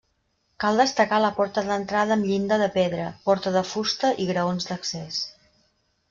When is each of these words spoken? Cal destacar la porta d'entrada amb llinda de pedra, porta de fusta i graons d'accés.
Cal 0.63 0.79
destacar 0.83 1.17
la 1.23 1.29
porta 1.39 1.63
d'entrada 1.67 2.15
amb 2.15 2.25
llinda 2.29 2.57
de 2.61 2.69
pedra, 2.77 3.05
porta 3.27 3.53
de 3.57 3.63
fusta 3.73 4.11
i 4.25 4.25
graons 4.31 4.67
d'accés. 4.71 5.21